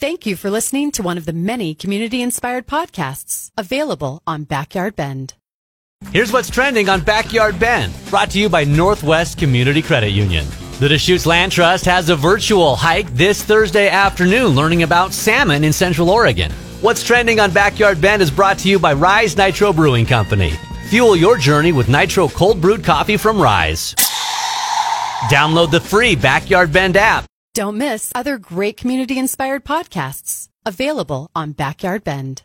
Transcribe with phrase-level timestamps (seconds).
[0.00, 4.94] Thank you for listening to one of the many community inspired podcasts available on Backyard
[4.94, 5.34] Bend.
[6.12, 10.46] Here's what's trending on Backyard Bend, brought to you by Northwest Community Credit Union.
[10.78, 15.72] The Deschutes Land Trust has a virtual hike this Thursday afternoon learning about salmon in
[15.72, 16.52] Central Oregon.
[16.80, 20.52] What's trending on Backyard Bend is brought to you by Rise Nitro Brewing Company.
[20.90, 23.96] Fuel your journey with nitro cold brewed coffee from Rise.
[25.28, 27.24] Download the free Backyard Bend app.
[27.58, 32.42] Don't miss other great community inspired podcasts available on Backyard Bend.